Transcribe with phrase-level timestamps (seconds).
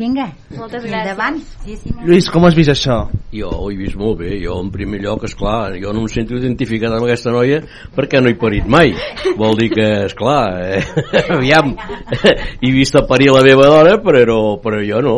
[0.00, 0.94] Vinga, Moltes gràcies.
[0.96, 1.38] endavant.
[1.66, 2.94] Sí, sí, Lluís, com has vist això?
[3.36, 6.08] Jo ho he vist molt bé, jo en primer lloc, és clar, jo no em
[6.08, 7.58] sento identificat amb aquesta noia
[7.96, 8.94] perquè no he parit mai.
[9.36, 10.80] Vol dir que, és clar, eh,
[11.36, 11.74] aviam,
[12.16, 15.16] he vist a parir la meva dona, però, però jo no.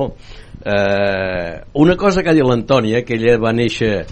[0.67, 4.07] Eh, una cosa que ha dit l'Antònia, que ella va néixer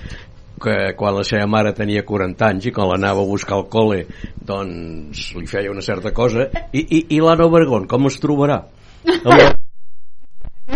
[0.60, 4.02] que quan la seva mare tenia 40 anys i quan l'anava a buscar al col·le
[4.44, 8.60] doncs li feia una certa cosa i, i, i l'Anna Obregón com es trobarà?
[9.24, 9.54] Amb la-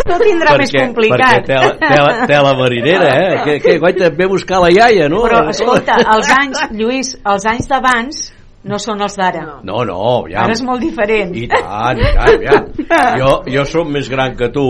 [0.08, 1.20] No tindrà més complicat.
[1.20, 3.42] perquè té, la- té, la, té la marinera, eh?
[3.44, 5.22] Que, que guaita, ve a buscar la iaia, no?
[5.26, 8.22] Però, escolta, els anys, Lluís, els anys d'abans
[8.64, 9.42] no són els d'ara.
[9.62, 10.44] No, no, aviam.
[10.46, 11.34] Ara és molt diferent.
[11.36, 12.70] I tant, i tant, aviam.
[13.20, 14.64] Jo, jo som més gran que tu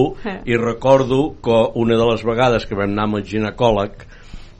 [0.44, 3.92] i recordo que una de les vegades que vam anar amb el ginecòleg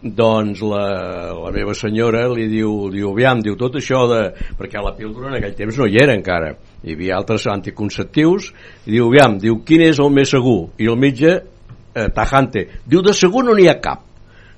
[0.05, 0.85] doncs la,
[1.33, 4.21] la meva senyora li diu, diu, aviam, diu tot això de...
[4.59, 6.53] perquè la píldora en aquell temps no hi era encara.
[6.85, 8.51] Hi havia altres anticonceptius.
[8.85, 10.75] I diu, aviam, diu, quin és el més segur?
[10.77, 11.39] I el metge,
[11.95, 14.03] eh, tajante diu, de segur no n'hi ha cap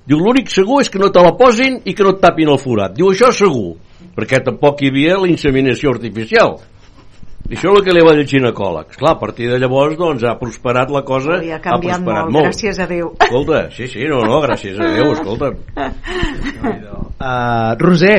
[0.06, 2.60] diu, l'únic segur és que no te la posin i que no et tapin el
[2.62, 3.76] forat, diu, això segur
[4.16, 6.56] perquè tampoc hi havia la inseminació artificial
[7.47, 8.97] i això és el que li va dir el ginecòleg.
[8.99, 12.80] Clar, a partir de llavors doncs, ha prosperat la cosa, ha ha prosperat molt, gràcies
[12.83, 13.13] a Déu.
[13.23, 15.52] Escolta, sí, sí, no, no, gràcies a Déu, escolta.
[17.17, 18.19] Uh, Roser,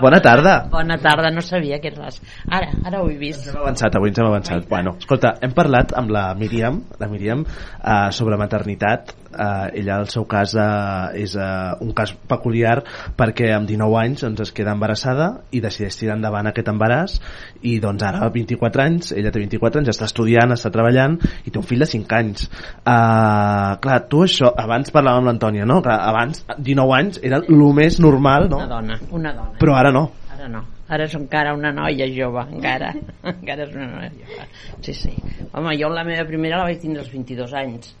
[0.00, 0.54] bona tarda.
[0.72, 2.22] Bona tarda, no sabia que eres...
[2.48, 3.50] Ara, ara ho he vist.
[3.52, 4.64] Hem avançat, avui ens hem avançat.
[4.70, 9.12] Bueno, escolta, hem parlat amb la Míriam, la Míriam uh, sobre maternitat.
[9.34, 12.76] Uh, ella, el seu cas, uh, és uh, un cas peculiar
[13.18, 17.18] perquè amb 19 anys doncs, es queda embarassada i decideix tirar endavant aquest embaràs
[17.66, 21.58] i doncs ara, 24 anys, ella té 24 anys, està estudiant, està treballant i té
[21.60, 22.46] un fill de 5 anys.
[22.84, 25.80] Uh, clar, tu això, abans parlàvem amb l'Antònia, no?
[25.84, 28.62] Clar, abans, 19 anys, era el més normal, no?
[28.62, 29.58] Una dona, una dona.
[29.60, 30.06] Però ara no.
[30.34, 30.62] Ara no.
[30.94, 32.92] Ara és encara una noia jove, encara.
[33.34, 34.48] encara és una noia jove.
[34.84, 35.14] Sí, sí.
[35.52, 37.94] Home, jo la meva primera la vaig tindre als 22 anys.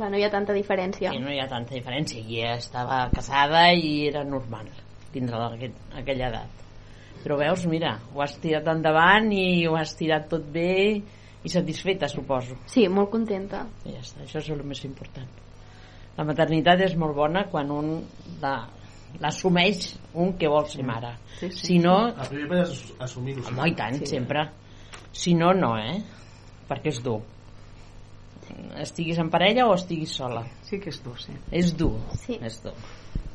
[0.00, 1.10] Clar, no hi ha tanta diferència.
[1.12, 2.22] I no hi ha tanta diferència.
[2.24, 4.70] I ja estava casada i era normal
[5.12, 6.62] tindre aquest, aquella edat.
[7.20, 10.70] Però veus, mira, ho has tirat endavant i ho has tirat tot bé
[11.44, 12.56] i satisfeta, suposo.
[12.70, 13.66] Sí, molt contenta.
[13.84, 15.28] I ja està, això és el més important.
[16.16, 17.98] La maternitat és molt bona quan un
[18.40, 18.54] la
[19.20, 21.16] l'assumeix un que vol ser mare.
[21.40, 21.66] Sí, sí.
[21.66, 23.42] Si no, El primer és assumir-ho.
[23.50, 24.46] home, i tant, sempre.
[25.12, 25.98] Si no, no, eh?
[26.70, 27.18] Perquè és dur.
[28.80, 30.44] Estiguis en parella o estiguis sola.
[30.66, 31.32] Sí que és dur, sí.
[31.50, 32.38] És dur, Sí.
[32.42, 32.74] és dur.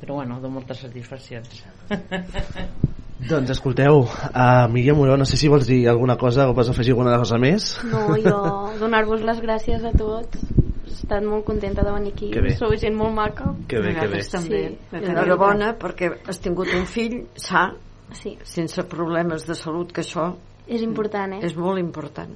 [0.01, 1.63] Però bueno, de moltes satisfaccions.
[3.29, 6.91] Doncs escolteu, uh, Míriam Moró, no sé si vols dir alguna cosa o vols afegir
[6.91, 7.79] alguna cosa més.
[7.87, 8.39] No, jo
[8.79, 10.43] donar-vos les gràcies a tots.
[10.85, 12.29] He estat molt contenta de venir aquí.
[12.59, 13.53] Sou gent molt maca.
[13.67, 14.21] Que bé, que bé.
[14.31, 14.61] També.
[14.91, 14.99] Sí.
[14.99, 17.71] Enhorabona perquè has tingut un fill sa,
[18.13, 20.35] Sí, sense problemes de salut, que això
[20.67, 21.39] és important, eh?
[21.45, 22.31] és molt important.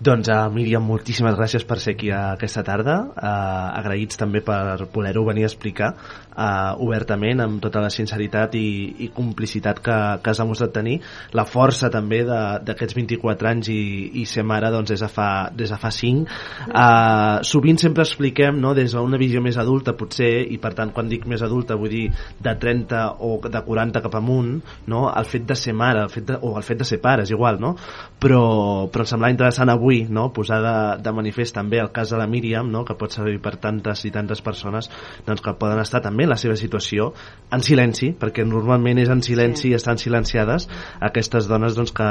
[0.00, 2.94] Doncs uh, Míriam, moltíssimes gràcies per ser aquí aquesta tarda.
[3.12, 5.90] Uh, agraïts també per poder-ho venir a explicar
[6.40, 8.66] uh, obertament, amb tota la sinceritat i,
[9.06, 10.98] i complicitat que, que has demostrat tenir.
[11.36, 13.80] La força també d'aquests 24 anys i,
[14.22, 16.38] i ser mare doncs, des, de fa, des de fa 5.
[16.70, 21.10] Uh, sovint sempre expliquem no, des d'una visió més adulta, potser, i per tant quan
[21.10, 22.06] dic més adulta vull dir
[22.40, 24.56] de 30 o de 40 cap amunt,
[24.90, 27.24] no, el fet de ser mare el fet de, o el fet de ser pare,
[27.26, 27.74] és igual, no?
[28.20, 30.28] però, però em semblava interessant avui no?
[30.36, 32.84] posar de, de manifest també el cas de la Míriam, no?
[32.86, 34.90] que pot servir per tantes i tantes persones
[35.26, 37.10] doncs, que poden estar també la seva situació
[37.50, 39.72] en silenci, perquè normalment és en silenci sí.
[39.72, 40.68] i estan silenciades
[41.02, 42.08] aquestes dones doncs, que,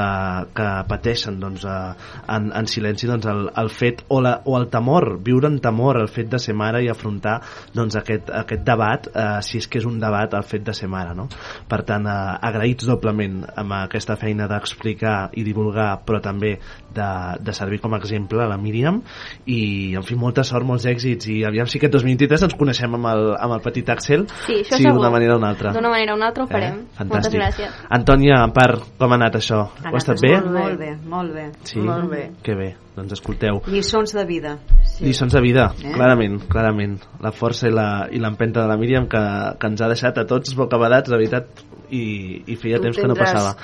[0.56, 4.68] que pateixen doncs, eh, en, en silenci doncs, el, el fet o, la, o el
[4.72, 7.40] temor, viure en temor el fet de ser mare i afrontar
[7.76, 10.92] doncs, aquest, aquest debat, eh, si és que és un debat el fet de ser
[10.92, 11.16] mare.
[11.18, 11.30] No?
[11.70, 16.58] Per tant, eh, agraïts doblement amb aquesta feina d'explicar i divulgar, però també
[16.96, 17.10] de,
[17.40, 19.02] de servir com a exemple a la Míriam
[19.46, 23.10] i en fi, molta sort, molts èxits i aviam si aquest 2023 ens coneixem amb
[23.12, 26.18] el, amb el petit Axel Sí, sí, d'una manera o una altra D'una manera o
[26.18, 26.80] una altra ho farem.
[26.80, 26.86] Eh?
[26.98, 27.14] Fantàstic.
[27.14, 27.78] Moltes gràcies.
[28.00, 29.60] Antònia, en part, com ha anat això?
[29.84, 30.34] Ha Ho ha estat anat bé?
[30.40, 31.46] Molt, molt bé, molt bé.
[31.64, 31.80] Sí?
[31.80, 32.24] Molt bé.
[32.44, 34.58] Que bé, doncs escolteu Lliçons de vida.
[34.84, 35.06] sí.
[35.06, 35.92] lliçons de vida, Eh?
[35.94, 39.22] clarament, clarament la força i la- i l'empenta de la Míriam que,
[39.60, 41.46] que ens ha deixat a tots bocabadats, de veritat
[41.92, 43.56] i, i feia Tu temps que no tindràs- passava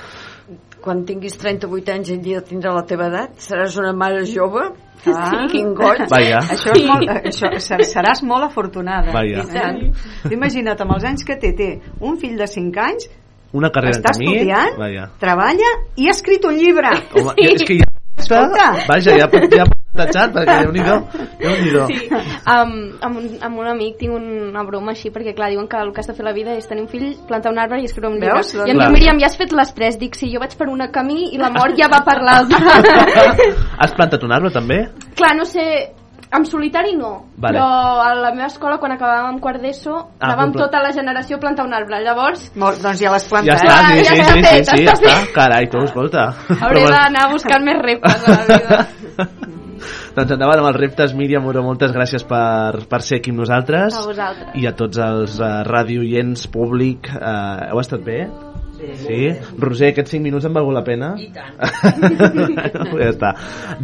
[0.86, 4.68] Quan tinguis 38 anys i dia tindrà la teva edat, seràs una mare jove?
[5.06, 5.44] Ah.
[5.50, 6.04] Quin goig!
[6.10, 9.10] Vaja, Això és molt, això, ser- seràs molt afortunada.
[9.14, 9.42] Vaja.
[9.42, 10.32] I tant.
[10.34, 11.68] Imagina't, amb els anys que té, té
[12.00, 13.08] un fill de 5 anys,
[13.52, 15.08] una carrera està camí estudiant, vaja.
[15.22, 16.90] treballa i ha escrit un llibre.
[17.14, 18.70] Home, ja, és que ja Escolta.
[18.88, 20.96] vaja, ja, pot- ja pot Tachant, perquè déu-n'hi-do,
[21.40, 21.86] déu-n'hi-do.
[21.88, 25.76] Sí, um, amb, un, amb un amic tinc una broma així, perquè clar, diuen que
[25.80, 27.80] el que has de fer a la vida és tenir un fill, plantar un arbre
[27.80, 28.36] i escriure un llibre.
[28.38, 28.54] Veus?
[28.54, 29.98] I em diu, Míriam, ja has fet les tres.
[29.98, 32.58] Dic, sí, jo vaig per una camí i la mort ja va per l'altra.
[33.82, 34.82] Has plantat un arbre, també?
[35.16, 35.92] clar, no sé,
[36.36, 37.56] en solitari no, Vale.
[37.56, 37.66] però
[38.02, 41.40] a la meva escola, quan acabàvem quart d'ESO, Ah, anàvem però- tota la generació a
[41.40, 42.00] plantar un arbre.
[42.04, 43.62] Llavors, Molt, doncs ja l'has Ja plantat.
[43.62, 45.32] està, sí, ja sí, està sí, sí, fet, sí, està ja està.
[45.32, 46.26] Carai, tu, escolta.
[46.60, 48.86] hauré d'anar buscant més reptes a la vida.
[50.16, 53.92] doncs endavant amb els reptes, Míriam Muro, moltes gràcies per, per ser aquí amb nosaltres.
[53.92, 54.56] A vosaltres.
[54.56, 57.12] I a tots els uh, radioients públic.
[57.12, 58.22] Uh, heu estat bé?
[58.76, 58.90] Sí.
[59.00, 59.20] sí?
[59.58, 61.12] Roser, aquests 5 minuts han valgut la pena?
[61.20, 61.56] I tant.
[63.00, 63.32] ja està.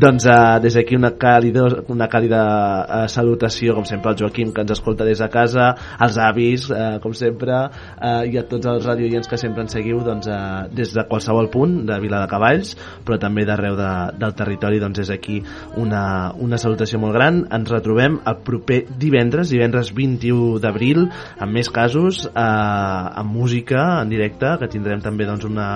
[0.00, 4.65] Doncs uh, des d'aquí una, càlida, una càlida uh, salutació, com sempre, al Joaquim, que
[4.65, 7.62] ens escolta des de casa, als avis, uh, com sempre,
[7.97, 11.49] uh, i a tots els radioients que sempre ens seguiu doncs, uh, des de qualsevol
[11.53, 12.75] punt de Vila de Cavalls,
[13.06, 13.91] però també d'arreu de,
[14.21, 15.41] del territori, doncs és aquí
[15.81, 16.05] una,
[16.43, 17.43] una salutació molt gran.
[17.53, 21.06] Ens retrobem el proper divendres, divendres 21 d'abril,
[21.43, 22.43] amb més casos, eh,
[23.23, 25.69] amb música en directe, que tindrem també doncs, una,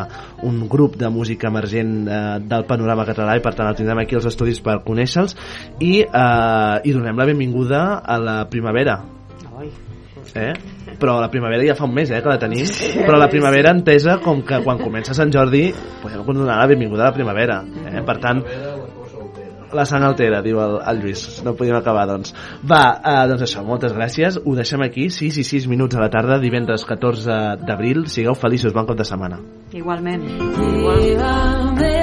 [0.47, 4.19] un grup de música emergent eh, del panorama català i per tant el tindrem aquí
[4.19, 5.37] als estudis per conèixer-los
[5.81, 9.01] i, eh, i donem la benvinguda a la primavera
[10.35, 10.53] eh?
[10.99, 12.67] però la primavera ja fa un mes eh, que la tenim
[13.03, 15.69] però la primavera entesa com que quan comença Sant Jordi
[16.03, 18.03] podem donar la benvinguda a la primavera eh?
[18.07, 18.43] per tant
[19.77, 21.27] la sang altera, diu el, el Lluís.
[21.47, 22.35] No podíem acabar, doncs.
[22.67, 24.41] Va, eh, doncs això, moltes gràcies.
[24.45, 28.07] Ho deixem aquí, 6 i 6 minuts a la tarda, divendres 14 d'abril.
[28.13, 29.41] Sigueu feliços, bon cop de setmana.
[29.77, 30.27] Igualment.
[30.57, 31.96] Llévame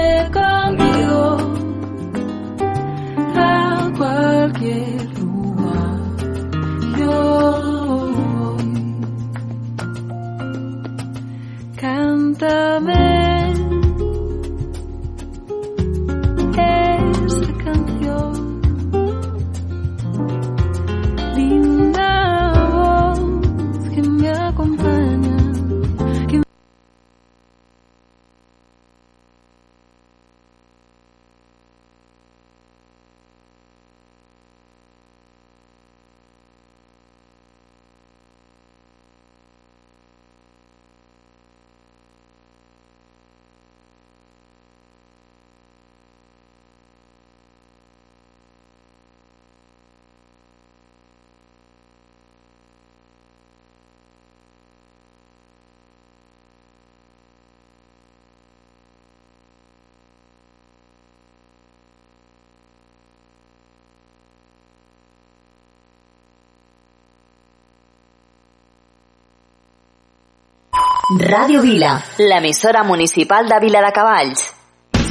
[71.15, 74.53] Radio Vila, l'emissora municipal de Vila de Cavalls.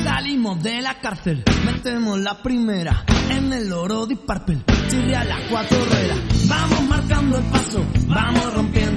[0.02, 5.78] Salimos de la cárcel, metemos la primera en el oro de Parpel, chirria las cuatro
[5.84, 6.18] ruedas.
[6.48, 8.91] Vamos marcando el paso, vamos rompiendo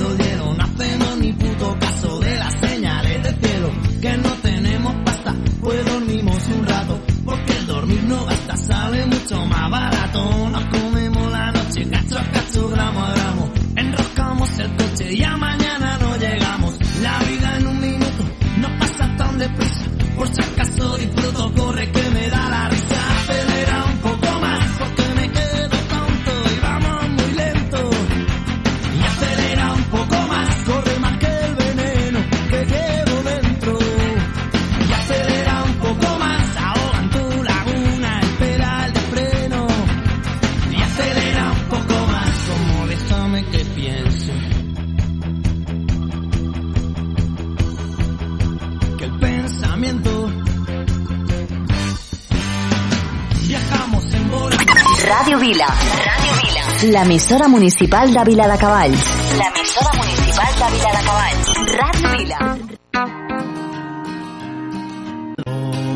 [55.66, 56.04] Vila.
[56.06, 56.64] Radio Vila.
[56.92, 59.06] L'emissora municipal de Vila de Cavalls.
[59.38, 61.48] L'emissora municipal de Vila de Cavalls.
[61.80, 62.40] Radio Vila.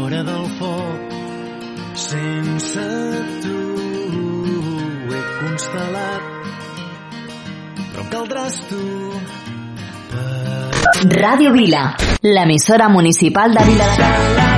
[0.02, 1.00] Hora del foc,
[1.94, 2.88] sense
[3.44, 3.60] tu
[5.14, 6.24] he constel·lat,
[7.94, 8.84] però em caldràs tu.
[11.22, 11.96] Radio Vila.
[12.22, 14.49] L'emissora municipal de Vila de Cavalls.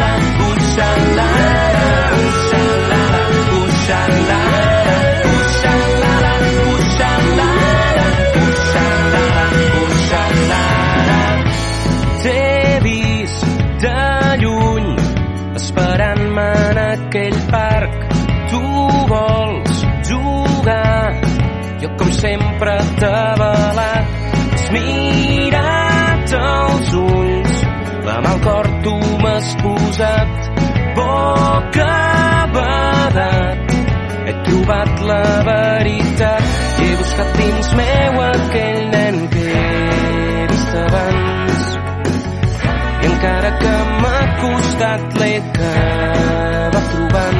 [43.41, 47.39] Encara que m'ha costat l'he acabat trobant.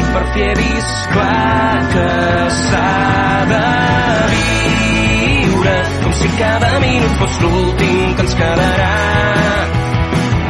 [0.00, 2.08] I per fi he vist clar que
[2.58, 2.90] s'ha
[3.52, 3.62] de
[4.34, 8.92] viure com si cada minut fos l'últim que ens quedarà.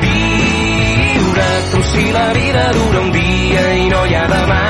[0.07, 4.62] Viure com si la vida dura un dia i no hi ha demà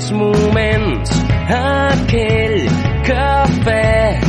[0.00, 1.10] petits moments.
[1.50, 2.68] Aquell
[3.04, 4.20] cafè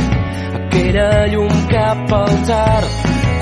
[0.58, 2.88] aquella llum cap al tard.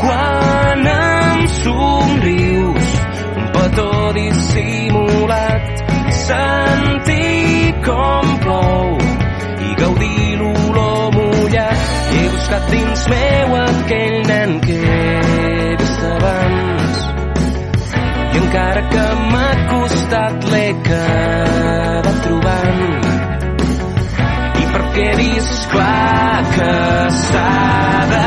[0.00, 2.90] Quan em somrius
[3.36, 5.66] un petó dissimulat.
[6.20, 8.98] Sentir com plou
[9.66, 11.86] i gaudir l'olor mullat.
[12.14, 17.06] He buscat dins meu aquell nen que he vist abans.
[18.30, 19.09] I encara que
[20.10, 23.04] costat l'he acabat trobant.
[24.58, 26.72] I perquè he vist clar que
[27.20, 27.46] s'ha
[28.12, 28.24] de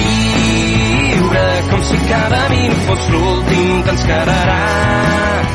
[0.00, 5.45] viure com si cada minut fos l'últim que ens quedarà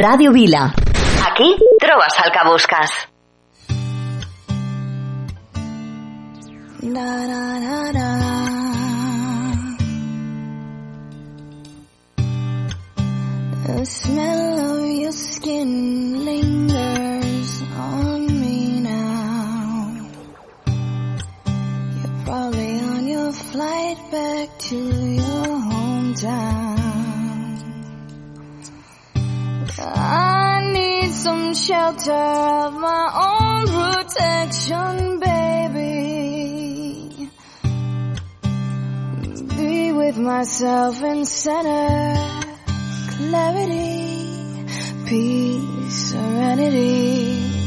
[0.00, 0.72] Ràdio Vila.
[1.28, 2.92] Aquí trobes el que busques.
[6.80, 8.10] Da, da, da, da.
[13.66, 19.92] The smell of your skin lingers on me now.
[22.00, 26.89] You're probably on your flight back to your hometown.
[29.82, 37.30] I need some shelter of my own protection, baby.
[39.56, 42.40] Be with myself and center
[43.30, 44.66] clarity,
[45.06, 47.59] peace, serenity.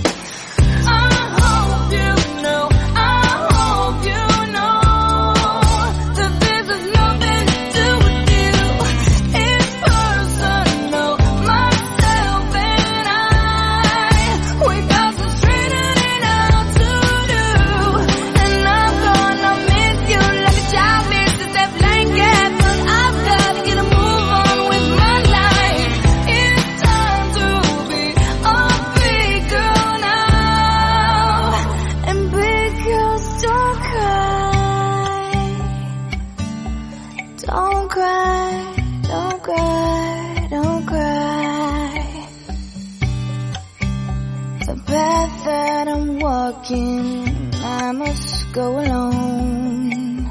[48.54, 50.30] Go alone.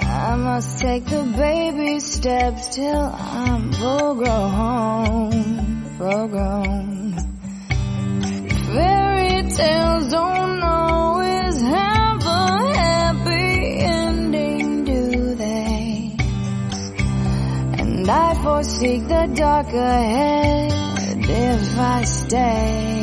[0.00, 7.14] I must take the baby steps till I'm full grown, full grown.
[8.72, 16.16] Fairy tales don't always have a happy ending, do they?
[17.80, 20.72] And I foresee the dark ahead
[21.20, 22.93] if I stay.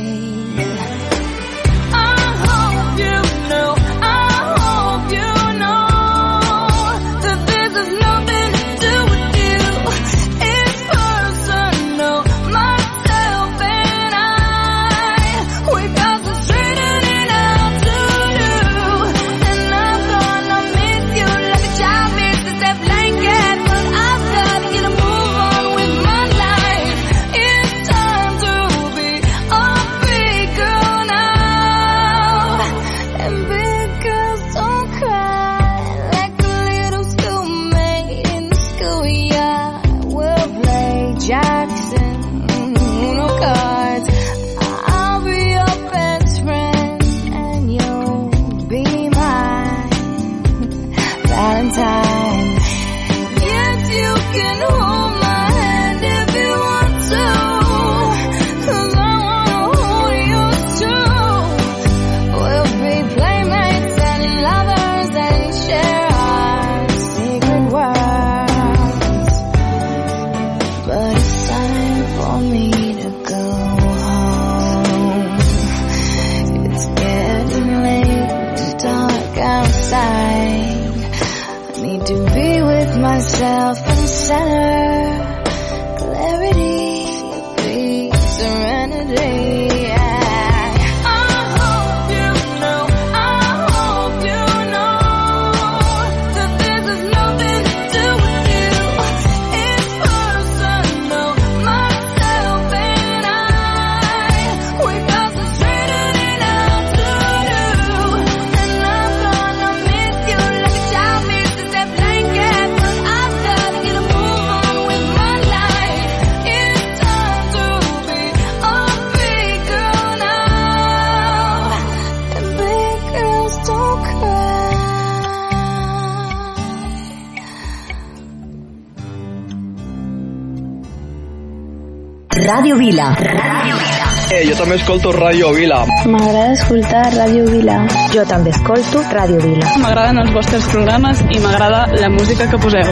[134.62, 135.77] També escolto Ràdio Vila.
[136.06, 137.77] M'agrada escoltar Ràdio Vila.
[138.13, 139.72] Jo també escolto Ràdio Vila.
[139.82, 142.91] M'agraden els vostres programes i m'agrada la música que poseu.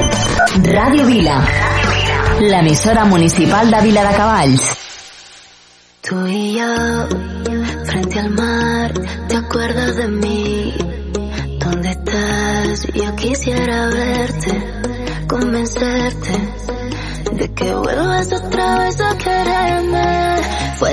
[0.65, 1.37] Ràdio Vila.
[2.41, 4.65] L'emissora municipal de Vila de Cavalls.
[6.09, 6.73] Tú y yo,
[7.85, 8.93] frente al mar,
[9.27, 10.73] ¿te acuerdas de mí?
[11.59, 12.87] ¿Dónde estás?
[12.95, 14.53] Yo quisiera verte,
[15.27, 16.33] convencerte
[17.33, 19.08] de que vuelvas otra vez a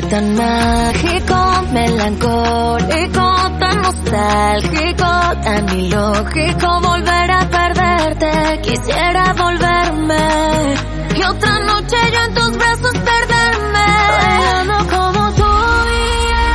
[0.09, 1.37] tan mágico,
[1.73, 3.27] melancólico,
[3.59, 5.11] tan nostálgico,
[5.43, 8.61] tan ilógico volver a perderte.
[8.63, 10.75] Quisiera volverme
[11.17, 13.87] y otra noche yo en tus brazos perderme.
[14.19, 15.53] Bailando como tú
[15.89, 16.47] y yo,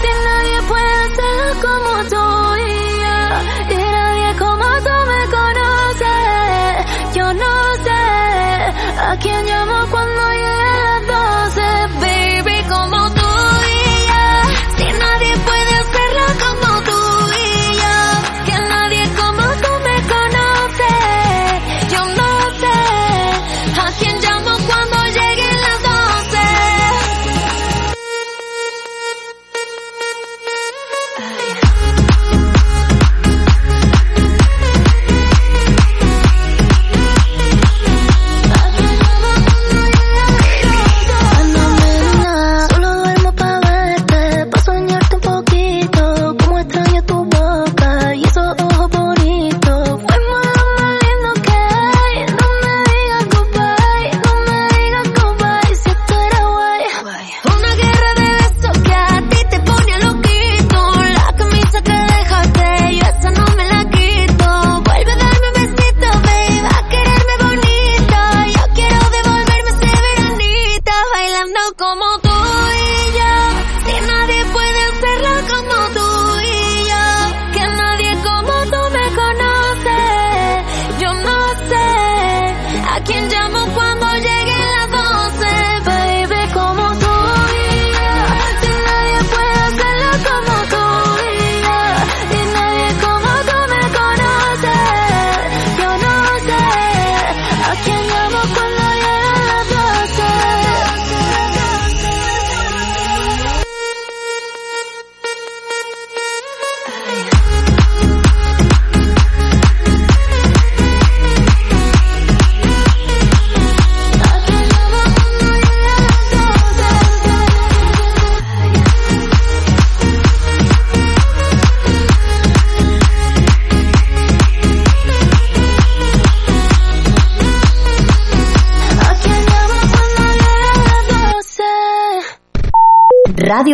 [0.00, 2.24] si nadie puede hacerlo como tú
[2.56, 2.70] y
[3.02, 3.18] yo,
[3.74, 6.14] y nadie como tú me conoce.
[7.14, 7.52] Yo no
[7.84, 8.02] sé
[9.00, 10.17] a quién llamo cuando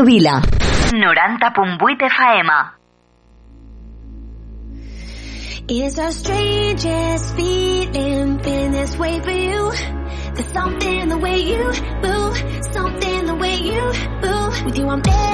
[0.05, 0.43] Ràdio Vila.
[0.93, 2.51] 90.8 FM.
[5.67, 9.73] It's the strangest feeling, been this way for you.
[10.35, 12.37] There's something in the way you move,
[12.73, 13.83] something in the way you
[14.21, 14.65] move.
[14.65, 15.34] With you I'm never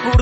[0.00, 0.21] Vull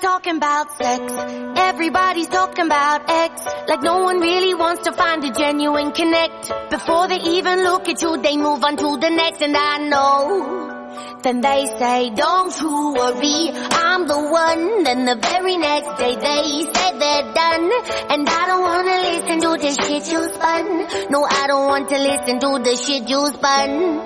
[0.00, 1.12] Talking about sex.
[1.56, 3.44] Everybody's talking about X.
[3.68, 6.52] Like no one really wants to find a genuine connect.
[6.70, 9.42] Before they even look at you, they move on to the next.
[9.42, 10.76] And I know.
[11.22, 14.84] Then they say, don't you worry, I'm the one.
[14.84, 17.70] Then the very next day they say they're done.
[18.10, 21.10] And I don't wanna listen to the shit you spun.
[21.10, 23.96] No, I don't want to listen to the shit you spun.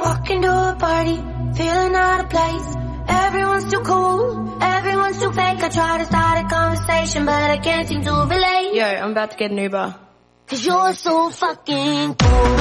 [0.00, 1.16] Walking to a party,
[1.56, 2.83] feeling out of place.
[3.08, 5.62] Everyone's too cool, everyone's too fake.
[5.62, 8.74] I try to start a conversation, but I can't seem to relate.
[8.74, 9.94] Yo, I'm about to get an Uber.
[10.46, 12.58] Cause you're so fucking cool.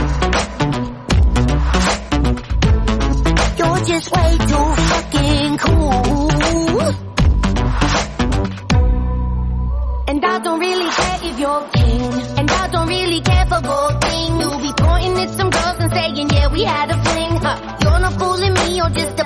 [3.60, 7.02] You're just way too fucking cool.
[10.08, 12.02] And I don't really care if you're king.
[12.40, 14.40] And I don't really care for gold thing.
[14.40, 17.34] You'll be pointing at some girls and saying, yeah, we had a fling.
[17.82, 19.23] You're not fooling me, you're just a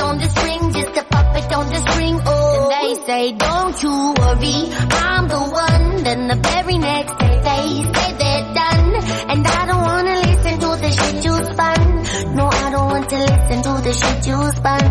[0.00, 0.72] on the string.
[0.72, 2.20] Just a puppet on the string.
[2.26, 4.58] Oh, and they say, don't you worry,
[5.06, 6.02] I'm the one.
[6.04, 8.94] Then the very next day they say they're done.
[9.30, 12.36] And I don't wanna listen to the shit you spun.
[12.36, 14.84] No, I don't want to listen to the shit you spun.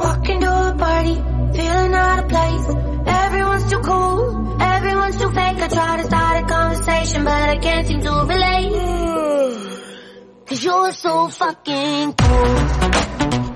[0.00, 1.14] Walking to a party,
[1.56, 2.66] feeling out of place.
[3.06, 5.58] Everyone's too cool, everyone's too fake.
[5.58, 8.72] I try to start a conversation, but I can't seem to relate.
[10.46, 13.51] Cause you're so fucking cool.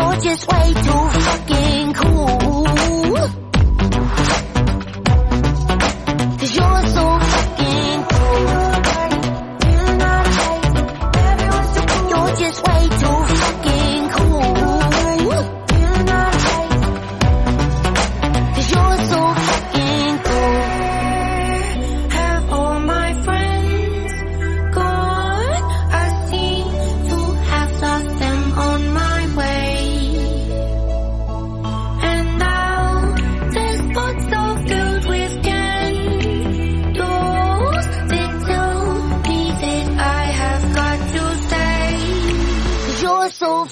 [0.00, 2.66] You're just way too fucking cool.
[6.40, 7.98] You're so fucking.
[12.10, 13.17] You're just way too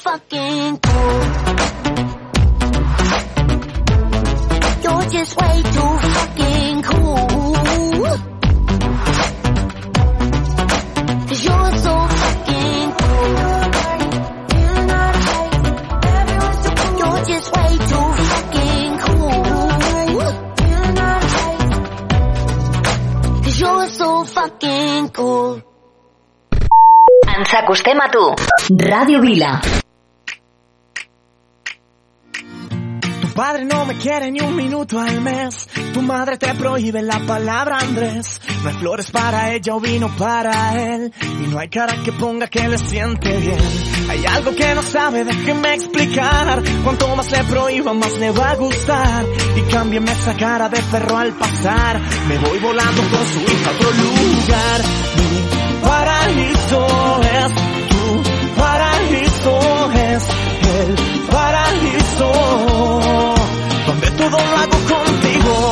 [0.07, 1.21] fucking cool.
[4.85, 7.27] You're just way too fucking cool.
[11.29, 13.33] Cause you're so fucking cool.
[17.01, 19.43] You're just way too fucking cool.
[23.43, 25.63] Cause you're so fucking cool.
[27.37, 28.35] Ens acostem a tu.
[28.89, 29.86] Ràdio Vila.
[33.37, 35.69] Padre no me quiere ni un minuto al mes.
[35.93, 38.41] Tu madre te prohíbe la palabra Andrés.
[38.63, 41.13] No hay flores para ella o vino para él.
[41.23, 43.59] Y no hay cara que ponga que le siente bien.
[44.09, 46.63] Hay algo que no sabe, déjeme explicar.
[46.83, 49.27] Cuanto más le prohíba, más le va a gustar.
[49.55, 52.01] Y cámbiame esa cara de perro al pasar.
[52.29, 54.81] Me voy volando con su hija a otro lugar.
[55.17, 57.55] Mi paraíso es
[57.91, 60.95] tu paraíso es el
[61.31, 62.33] paraíso
[63.87, 65.66] donde todo lo hago contigo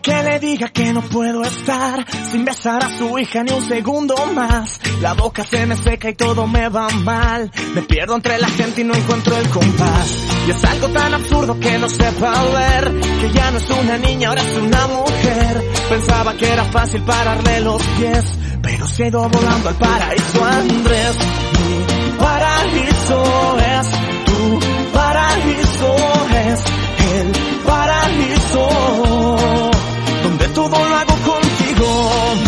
[0.00, 4.14] Que le diga que no puedo estar sin besar a su hija ni un segundo
[4.32, 4.80] más.
[5.00, 7.50] La boca se me seca y todo me va mal.
[7.74, 10.16] Me pierdo entre la gente y no encuentro el compás.
[10.46, 14.28] Y es algo tan absurdo que no sepa ver que ya no es una niña,
[14.28, 15.64] ahora es una mujer.
[15.88, 18.24] Pensaba que era fácil pararle los pies,
[18.62, 21.16] pero se ha ido volando al paraíso Andrés.
[21.52, 23.88] Mi paraíso es
[24.24, 24.60] tu
[24.92, 25.96] paraíso
[26.30, 26.64] es
[27.14, 27.32] el
[27.64, 29.17] paraíso
[30.58, 32.47] todo lo hago contigo.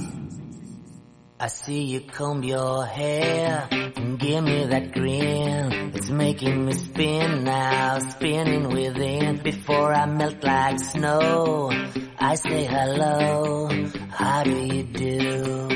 [1.43, 5.91] I see you comb your hair and give me that grin.
[5.95, 9.41] It's making me spin now, spinning within.
[9.41, 11.71] Before I melt like snow,
[12.19, 13.69] I say hello.
[14.11, 15.67] How do you do?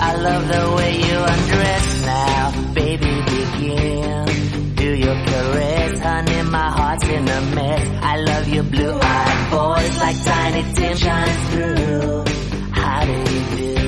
[0.00, 3.14] I love the way you undress now, baby.
[3.34, 4.74] Begin.
[4.76, 6.42] Do your caress, honey.
[6.50, 7.88] My heart's in a mess.
[8.02, 12.24] I love your blue-eyed voice like Tiny Tim shines through.
[12.72, 13.79] How do you do?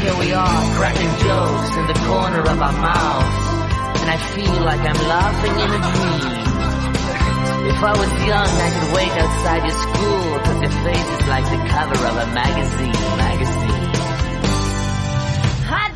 [0.00, 4.80] Here we are, cracking jokes in the corner of our mouths, and I feel like
[4.80, 6.40] I'm laughing in a dream.
[7.68, 11.44] If I was young, I could wait outside your school, cause your face is like
[11.44, 13.92] the cover of a magazine, magazine.
[15.68, 15.86] How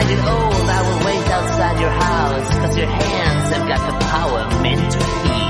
[0.00, 4.06] I get old, I will wait outside your house, cause your hands have got the
[4.06, 5.49] power meant to heal.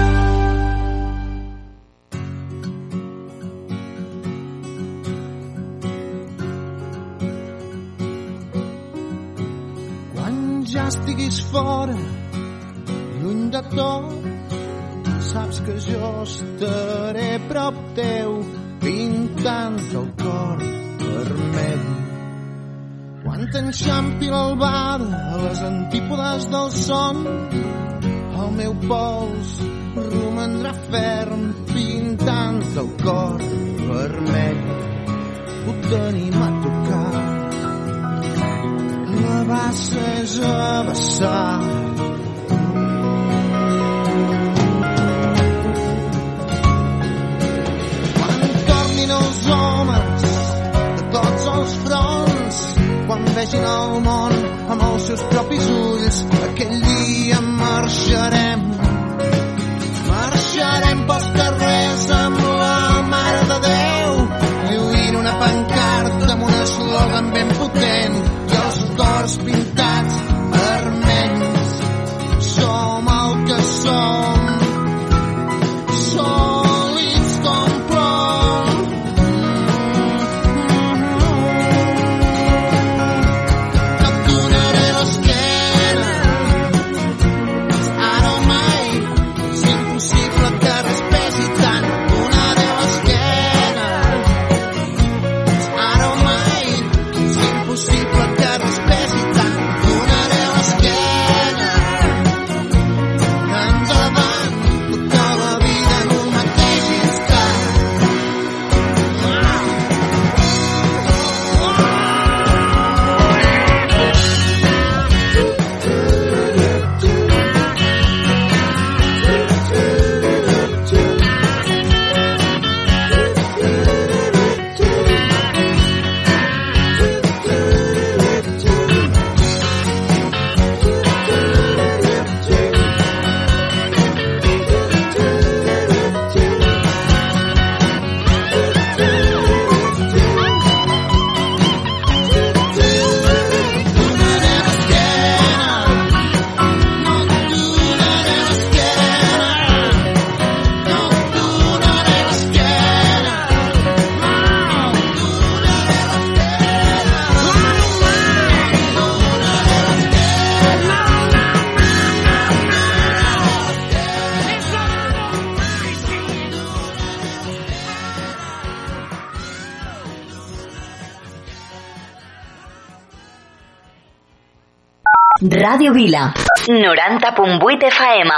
[175.81, 176.33] Radio Vila.
[176.67, 178.29] 90.8 FM.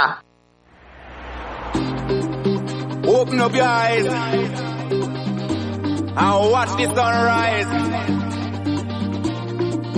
[3.06, 4.50] Open up your eyes and
[6.16, 7.66] watch the sunrise.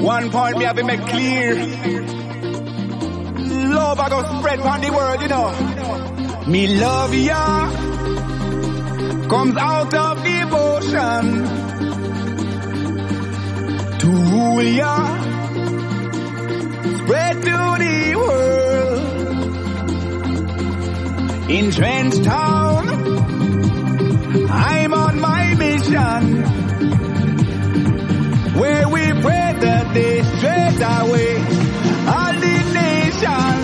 [0.01, 1.55] One point me have to make clear.
[3.71, 5.53] Love I go spread on the world, you know.
[6.49, 7.71] Me love ya
[9.29, 11.47] comes out of devotion
[14.01, 15.16] to rule ya
[21.49, 22.85] in Trenchtown.
[24.51, 26.43] I'm on my mission
[28.59, 31.37] where we pray that they straight away
[32.09, 33.56] all the nations.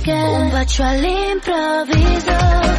[0.00, 2.69] perquè un vaig a l'improviso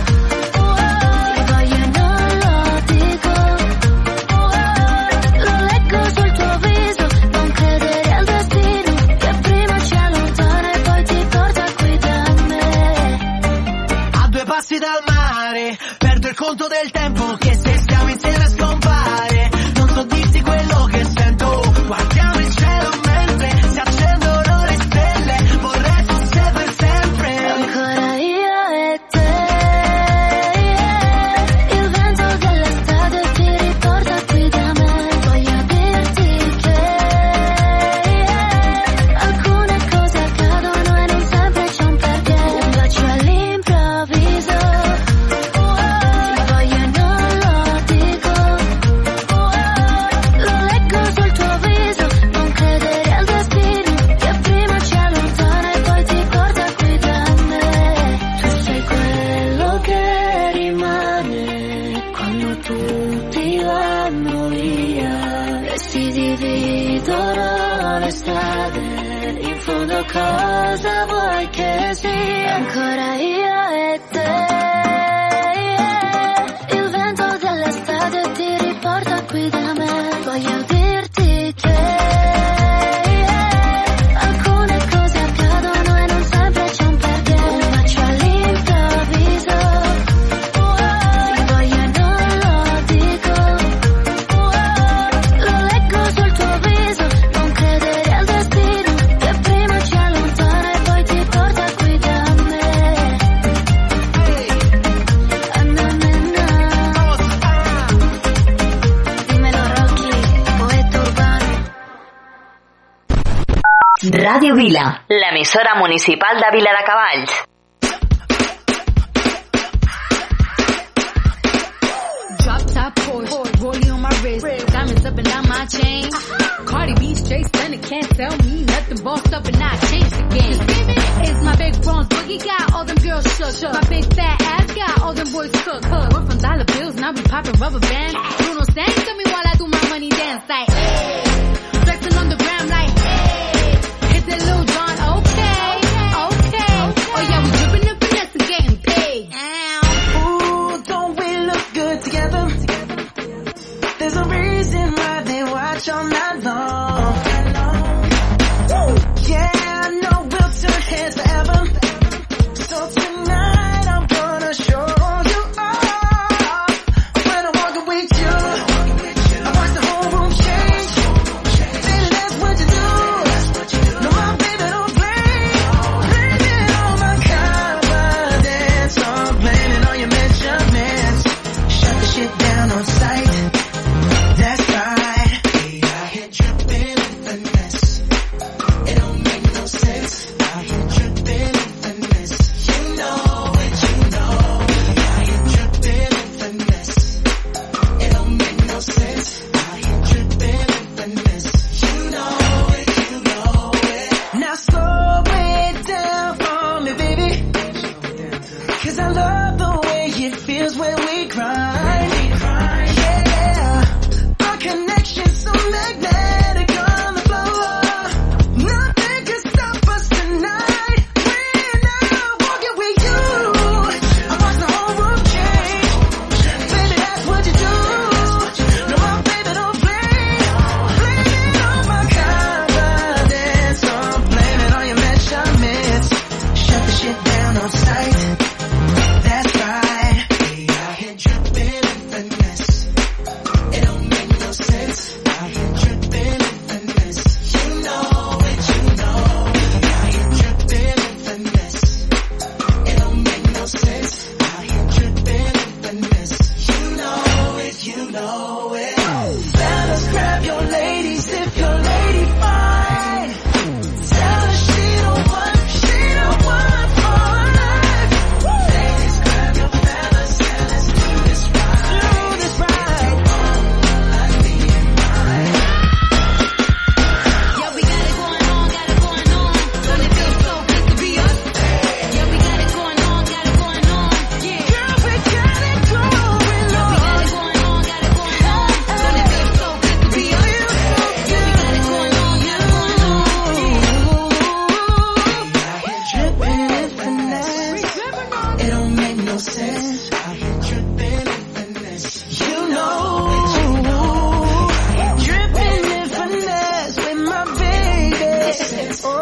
[115.91, 117.50] municipal de Vila de Cavalls.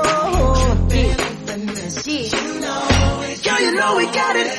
[0.06, 2.00] Oh, oh, oh.
[2.62, 3.36] know.
[3.44, 4.59] Girl, you know we got it.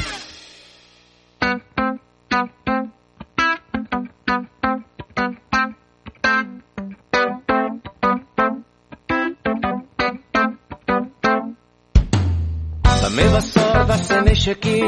[14.25, 14.79] Néixer aquí,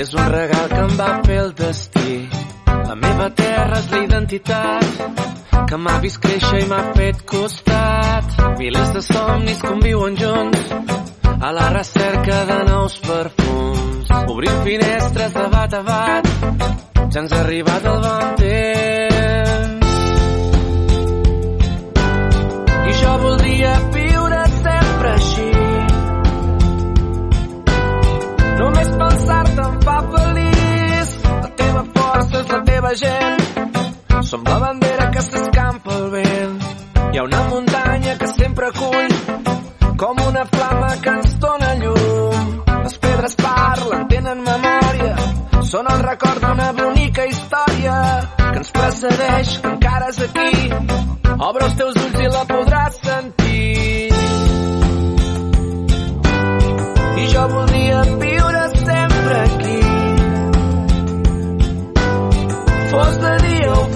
[0.00, 2.16] és un regal que em va fer el destí.
[2.66, 5.22] La meva terra és la identitat
[5.68, 8.36] que m'ha vist créixer i m'ha fet costat.
[8.58, 10.74] Milers de somnis conviuen junts
[11.42, 14.12] a la recerca de nous perfums.
[14.34, 16.28] Obrim finestres de bat a bat,
[17.08, 19.11] ja ens ha arribat el bon temps.
[32.42, 33.42] És la teva gent.
[34.22, 36.58] Som la bandera que s'escampa al vent.
[37.12, 39.16] Hi ha una muntanya que sempre acull
[40.02, 42.48] com una flama que ens dóna llum.
[42.82, 45.14] Les pedres parlen, tenen memòria,
[45.72, 47.98] són el record d'una bonica història
[48.38, 50.50] que ens precedeix, que encara és aquí.
[51.50, 52.71] Obre els teus ulls i la podràs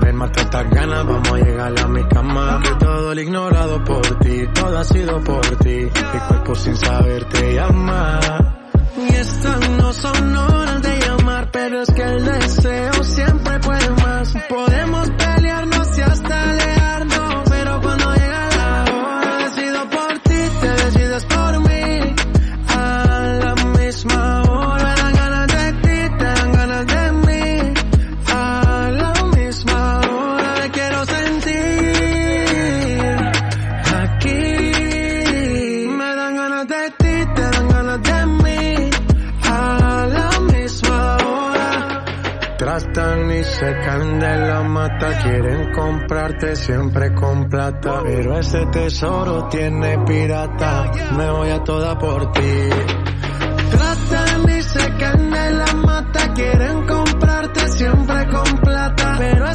[0.00, 2.60] Ven, mata estas ganas, vamos a llegar a mi cama.
[2.62, 5.76] Que todo lo ignorado por ti, todo ha sido por ti.
[5.78, 8.20] Mi cuerpo sin saber te llama.
[8.96, 10.55] Y estas no son horas
[43.58, 48.02] secan de la mata, quieren comprarte siempre con plata.
[48.04, 52.68] Pero ese tesoro tiene pirata, me voy a toda por ti.
[53.70, 59.16] Tratan y secan de la mata, quieren comprarte siempre con plata.
[59.18, 59.46] Pero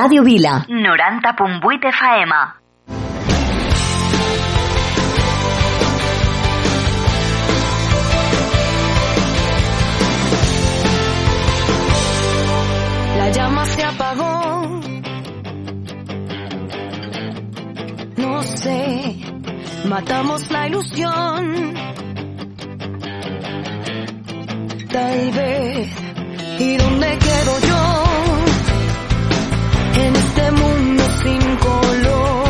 [0.00, 0.64] Radio Vila.
[0.68, 2.32] 90.8 FM.
[13.16, 14.80] La llama se apagó.
[18.18, 19.16] No sé,
[19.86, 21.74] matamos la ilusión.
[24.92, 25.88] Tal vez,
[26.60, 28.07] ¿y dónde quedo yo?
[30.28, 32.47] este mundo sin color.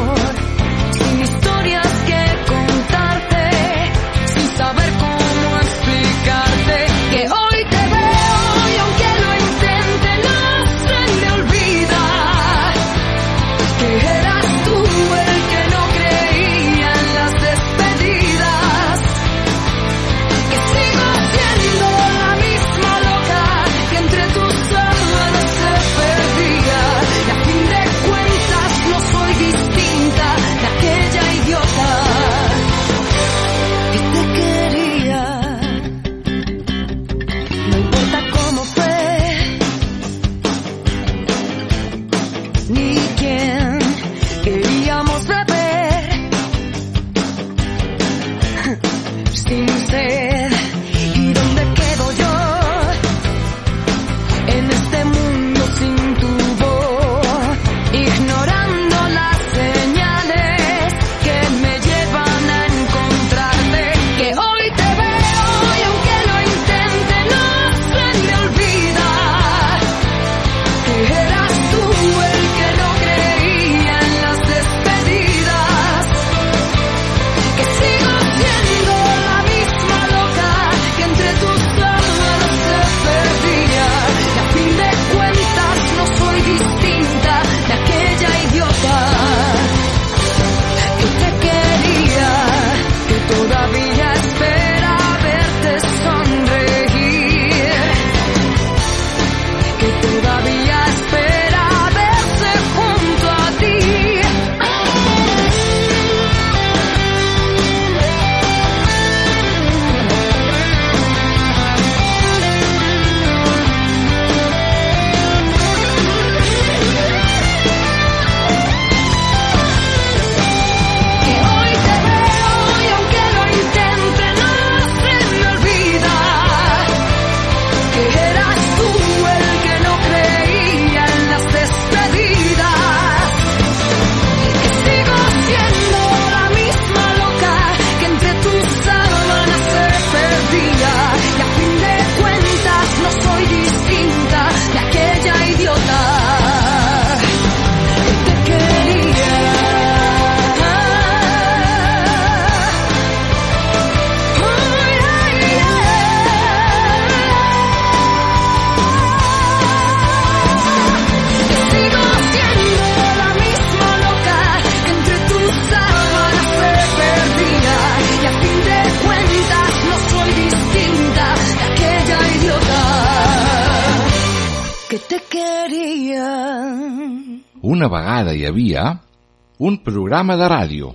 [180.29, 180.93] programa de ràdio.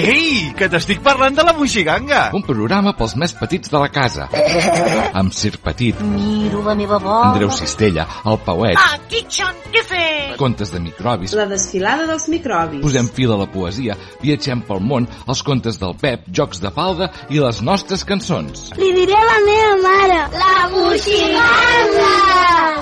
[0.00, 2.30] Ei, que t'estic parlant de la Moixiganga!
[2.34, 4.28] Un programa pels més petits de la casa.
[5.20, 5.98] Amb Sir Petit.
[6.00, 7.30] Miro la meva bola.
[7.34, 8.78] Andreu Cistella, el Pauet.
[8.80, 10.36] Ah, Kitchen, què fes?
[10.40, 11.34] Contes de microbis.
[11.36, 12.82] La desfilada dels microbis.
[12.82, 17.10] Posem fil a la poesia, viatgem pel món, els contes del Pep, jocs de falda
[17.28, 18.70] i les nostres cançons.
[18.80, 20.20] Li diré a la meva mare.
[20.38, 22.14] La Moixiganga!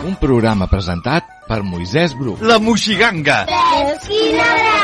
[0.07, 2.39] Un programa presentat per Moisès Bru.
[2.47, 3.43] La Moixiganga!
[3.49, 4.78] Fresquina de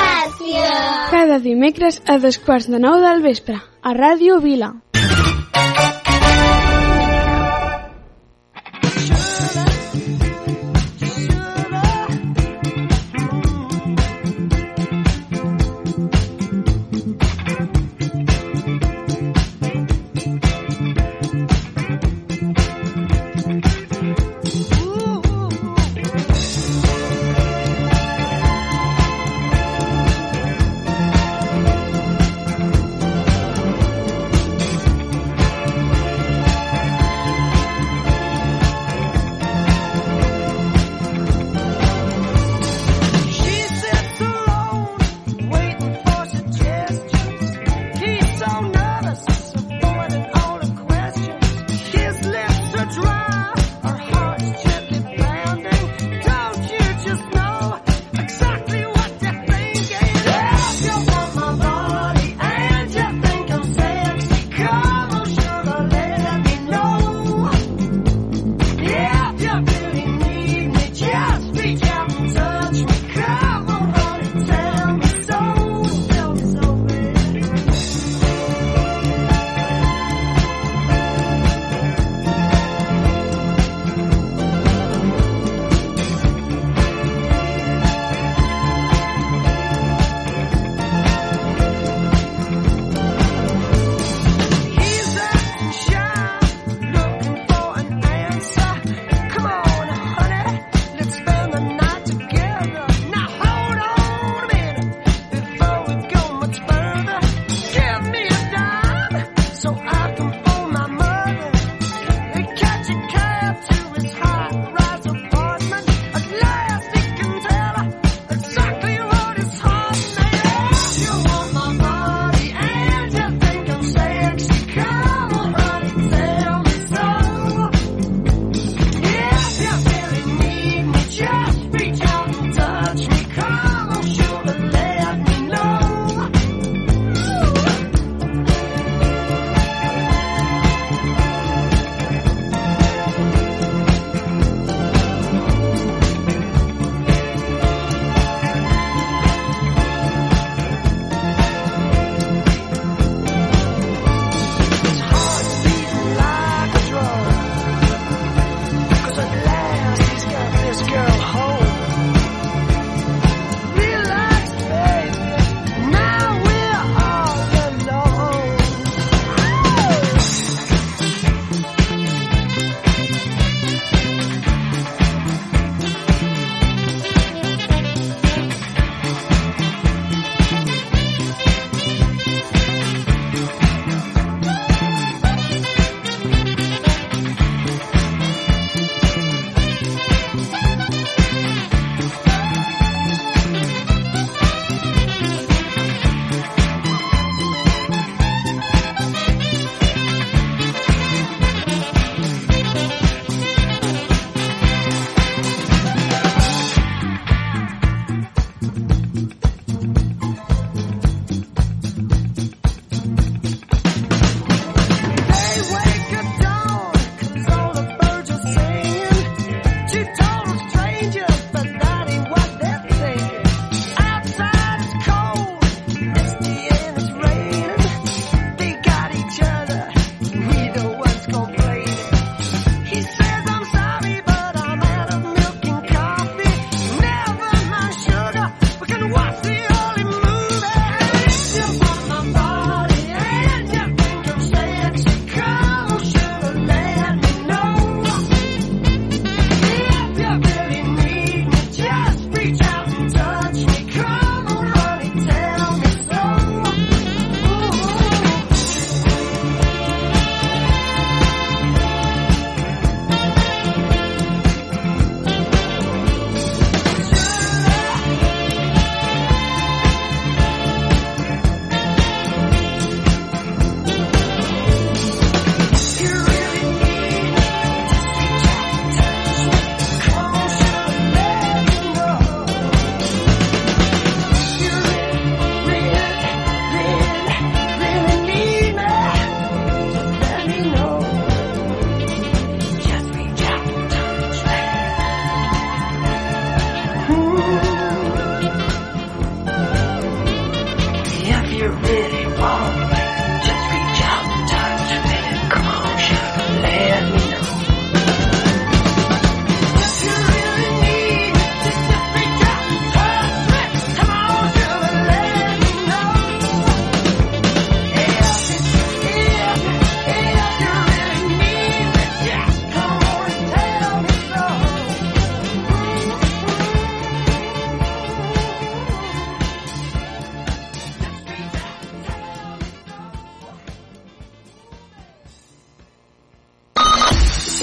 [1.10, 4.74] cada dimecres a dos quarts de nou del vespre, a Ràdio Vila.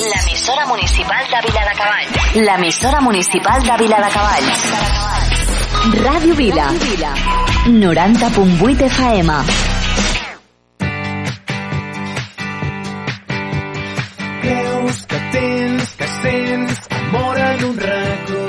[0.02, 2.34] L'emissora municipal de Viladecavalls.
[2.34, 4.64] L'emissora municipal de Viladecavalls.
[6.02, 6.66] Ràdio Vila.
[7.68, 9.36] 90.8 FM.
[14.42, 18.46] Creus que tens, que sents, amor en un racó.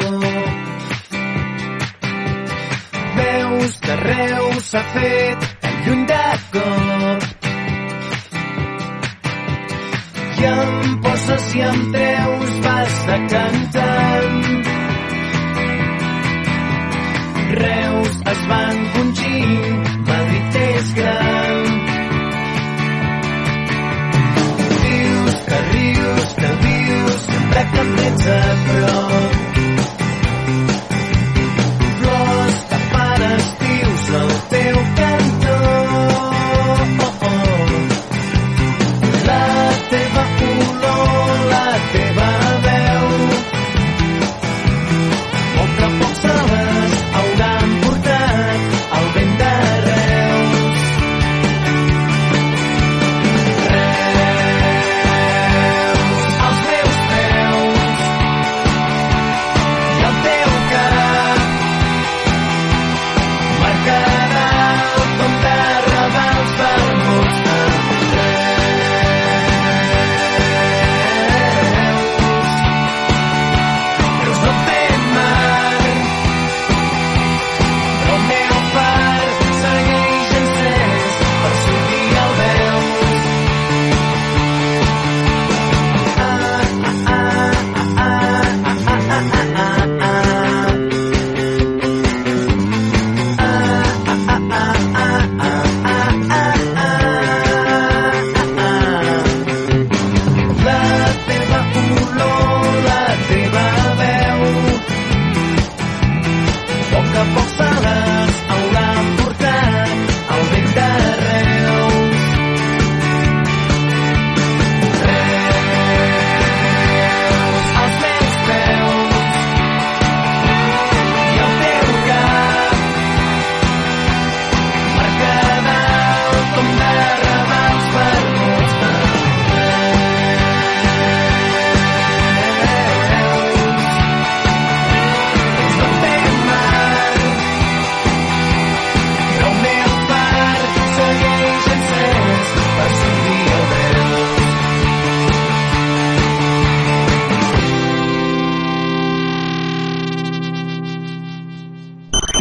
[3.20, 5.51] Veus que Reus s'ha fet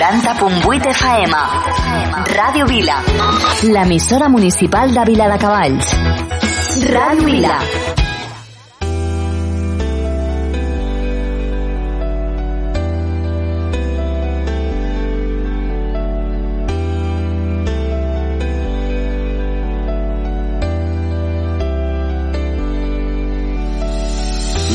[0.00, 1.34] 90.8 FM.
[2.32, 3.02] Ràdio Vila.
[3.68, 5.92] L'emissora municipal de Vila de Cavalls.
[6.88, 7.58] Ràdio Vila.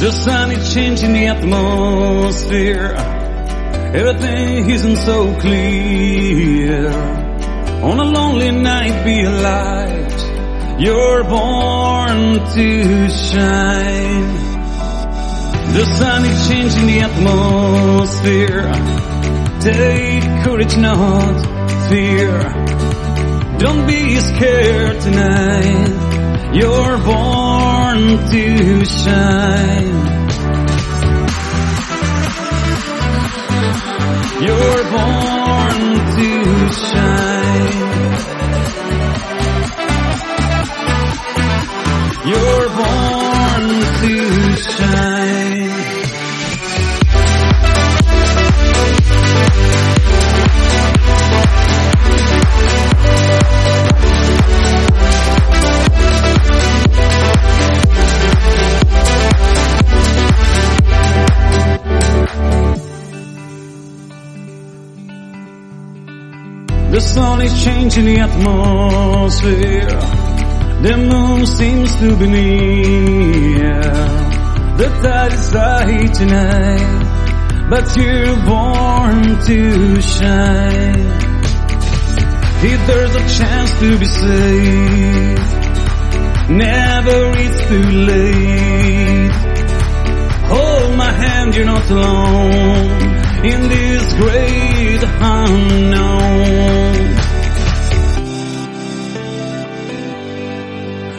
[0.05, 3.14] The sun is changing the atmosphere.
[3.95, 6.89] Everything isn't so clear.
[7.81, 10.19] On a lonely night, be a light.
[10.81, 12.17] You're born
[12.55, 14.33] to shine.
[15.77, 18.67] The sun is changing the atmosphere.
[19.61, 21.39] Take courage, not
[21.87, 22.37] fear.
[23.59, 26.51] Don't be scared tonight.
[26.53, 30.14] You're born to shine.
[34.41, 35.79] You're born
[36.17, 37.24] to shine.
[67.65, 69.99] Changing the atmosphere.
[70.85, 73.81] The moon seems to be near.
[74.81, 79.17] The tide is high tonight, but you're born
[79.49, 81.07] to shine.
[82.73, 85.49] If there's a chance to be saved,
[86.51, 89.35] never it's too late.
[90.53, 92.89] Hold my hand, you're not alone
[93.51, 95.01] in this great
[95.37, 96.44] unknown.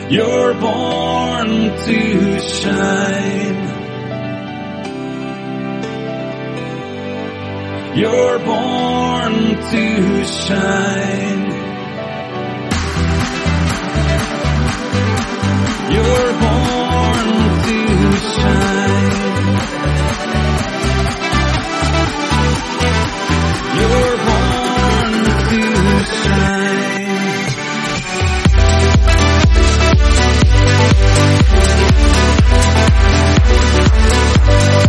[0.08, 3.66] You're born to shine.
[7.98, 9.34] You're born
[9.72, 11.46] to shine.
[15.90, 17.28] You're born
[17.64, 18.85] to shine.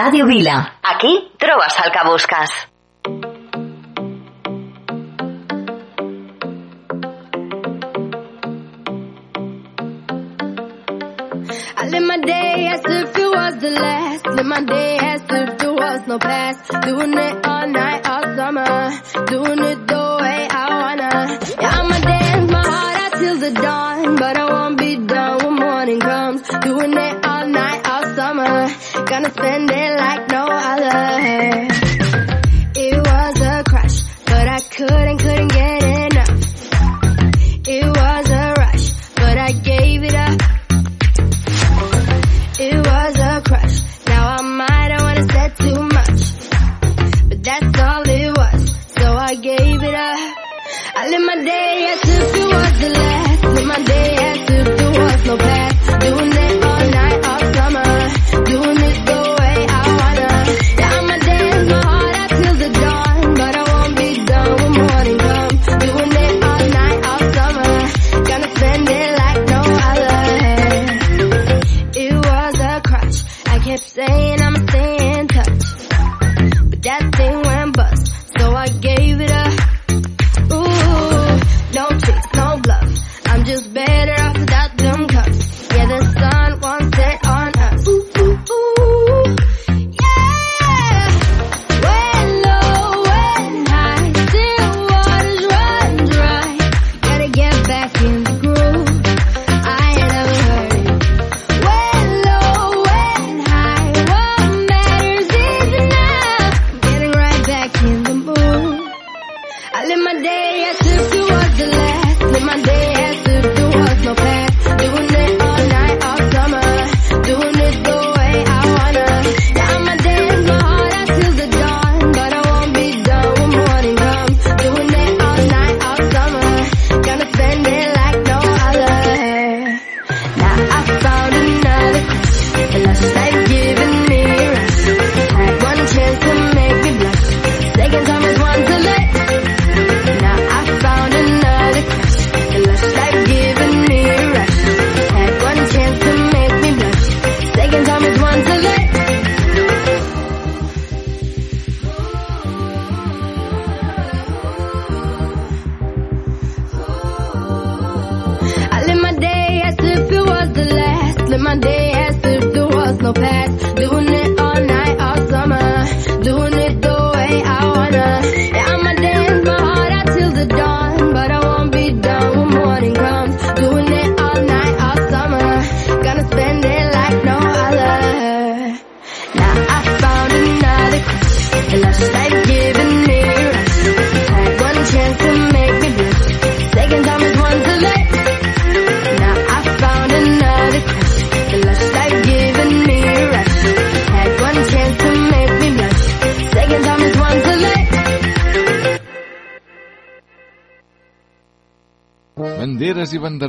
[0.00, 0.54] Ràdio Vila.
[0.82, 2.50] Aquí trobes el que busques.
[11.76, 14.26] I live my day as if it was the last.
[14.26, 16.70] Live my day as if there was no past.
[16.86, 17.39] Doing it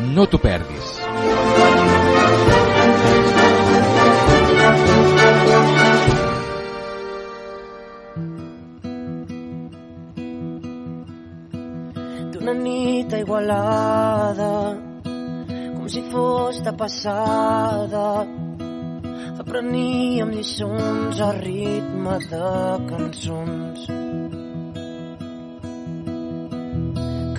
[0.00, 1.00] No t'ho perdis.
[12.32, 14.52] d'una nit a Igualada
[15.76, 18.26] com si fos de passada
[19.38, 22.48] apreníem lliçons a ritme de
[22.88, 23.86] cançons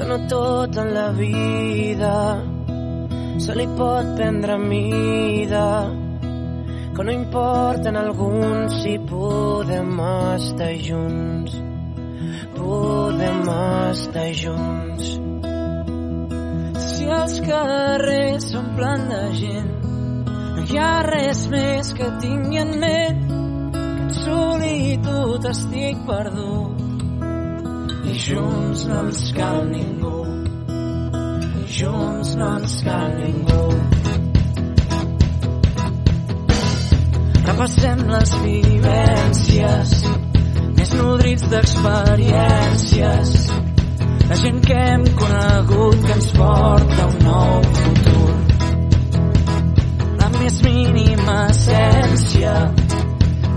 [0.04, 2.16] que no tot en la vida
[3.40, 5.68] se li pot prendre mida
[6.96, 9.94] que no importa en alguns si podem
[10.36, 11.56] estar junts
[12.56, 13.42] podem
[13.92, 15.08] estar junts.
[16.86, 19.72] Si els carrers s'omplen de gent,
[20.58, 23.24] no hi ha res més que tingui en ment
[23.74, 26.53] que en solitud estic perdut.
[28.14, 30.18] Junts no ens cal ningú,
[31.66, 33.64] junts no ens cal ningú.
[37.48, 39.96] Repassem les vivències
[40.78, 43.34] més nodrits d'experiències.
[44.30, 48.36] La gent que hem conegut que ens porta un nou futur.
[50.22, 52.54] La més mínima essència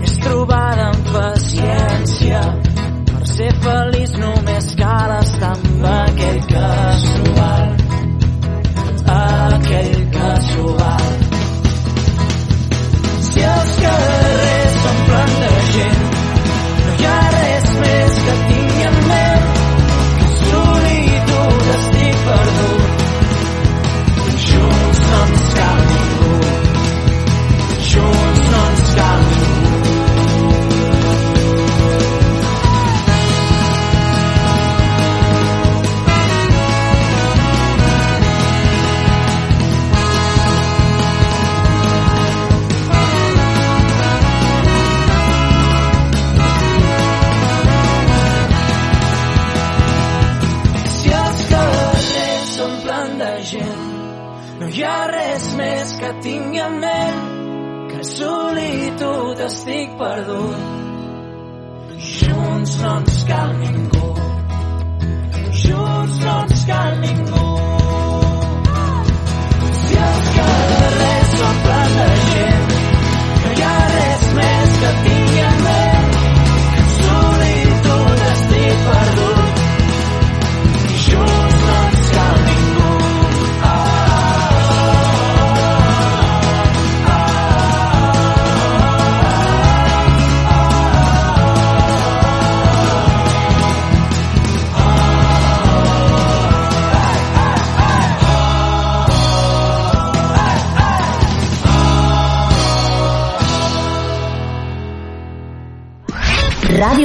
[0.01, 2.41] és trobada amb paciència
[3.37, 6.39] ser feliç només cal estar amb aquell
[7.37, 7.67] val
[9.15, 9.91] aquell
[10.79, 11.11] val
[13.27, 16.03] si els carrers s'omplen de gent
[16.87, 18.06] no hi ha res més
[59.97, 60.55] perdut.
[61.97, 64.07] Junts no ens cal ningú.
[65.61, 67.47] Junts no ens cal ningú.
[69.81, 72.56] Si el carrer són plans de gent,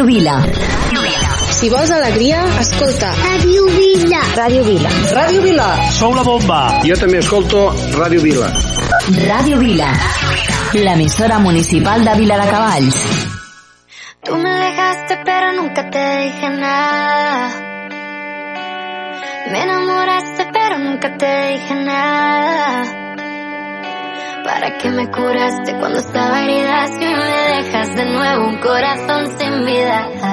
[0.02, 0.36] Ràdio Vila.
[1.54, 3.12] Si vols alegria, escolta.
[3.22, 4.22] Ràdio Vila.
[4.34, 4.88] Ràdio Vila.
[5.14, 5.66] Ràdio Vila.
[5.94, 6.58] Sou la bomba.
[6.82, 7.60] Jo també escolto
[7.94, 8.48] Ràdio Vila.
[9.28, 9.92] Ràdio Vila.
[10.74, 12.98] L'emissora municipal de Vila de Cavalls.
[14.24, 17.48] Tú me dejaste pero nunca te dije nada.
[19.52, 23.01] Me enamoraste pero nunca te dije nada.
[24.52, 29.64] ¿Para qué me curaste cuando estaba herida si me dejas de nuevo un corazón sin
[29.64, 30.31] vida?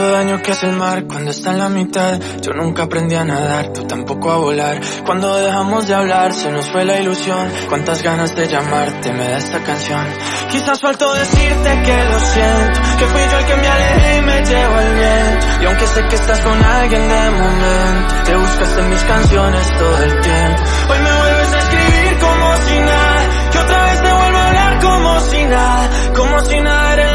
[0.00, 2.18] Tanto daño que hace el mar cuando está en la mitad.
[2.40, 4.80] Yo nunca aprendí a nadar, tú tampoco a volar.
[5.04, 7.50] Cuando dejamos de hablar, se nos fue la ilusión.
[7.68, 10.02] Cuántas ganas de llamarte me da esta canción.
[10.50, 14.42] Quizás faltó decirte que lo siento, que fui yo el que me alejé y me
[14.42, 15.46] llevo el viento.
[15.60, 20.02] Y aunque sé que estás con alguien de momento, te buscas en mis canciones todo
[20.02, 20.62] el tiempo.
[20.88, 24.80] Hoy me vuelves a escribir como si nada, que otra vez te vuelvo a hablar
[24.80, 27.09] como si nada, como si nada en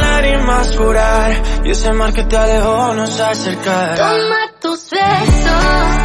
[0.46, 1.32] lágrimas jurar.
[1.64, 3.96] Y ese mar que te alejó nos acercará.
[3.96, 6.05] Toma tus besos,